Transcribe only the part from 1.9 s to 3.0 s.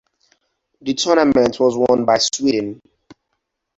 by Sweden.